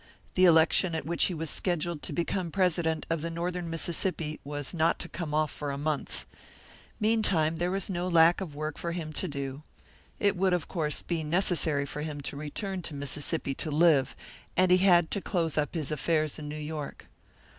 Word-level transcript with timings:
The 0.33 0.45
election 0.45 0.95
at 0.95 1.05
which 1.05 1.25
he 1.25 1.35
was 1.35 1.51
scheduled 1.51 2.01
to 2.01 2.11
become 2.11 2.49
president 2.49 3.05
of 3.11 3.21
the 3.21 3.29
Northern 3.29 3.69
Mississippi 3.69 4.39
was 4.43 4.73
not 4.73 4.97
to 4.97 5.07
come 5.07 5.31
off 5.31 5.51
for 5.51 5.69
a 5.69 5.77
month. 5.77 6.25
Meantime 6.99 7.57
there 7.57 7.69
was 7.69 7.87
no 7.87 8.07
lack 8.07 8.41
of 8.41 8.55
work 8.55 8.79
for 8.79 8.93
him 8.93 9.13
to 9.13 9.27
do. 9.27 9.61
It 10.19 10.35
would, 10.35 10.53
of 10.53 10.67
course, 10.67 11.03
be 11.03 11.23
necessary 11.23 11.85
for 11.85 12.01
him 12.01 12.19
to 12.21 12.35
return 12.35 12.81
to 12.81 12.95
Mississippi 12.95 13.53
to 13.53 13.69
live, 13.69 14.15
and 14.57 14.71
he 14.71 14.77
had 14.79 15.11
to 15.11 15.21
close 15.21 15.55
up 15.55 15.75
his 15.75 15.91
affairs 15.91 16.39
in 16.39 16.49
New 16.49 16.55
York. 16.57 17.05